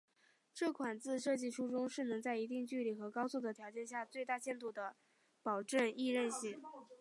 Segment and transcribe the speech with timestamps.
[0.51, 4.95] 这款字设计初衷是能在一定距离和高速的条件下最大限度地
[5.43, 6.59] 保证易认性。